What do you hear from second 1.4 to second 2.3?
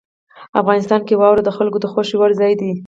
د خلکو د خوښې